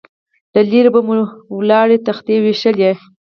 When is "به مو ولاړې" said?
0.93-1.97